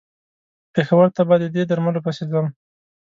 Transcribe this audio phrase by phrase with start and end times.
[0.73, 2.45] پېښور ته به د دې درملو پسې ځم.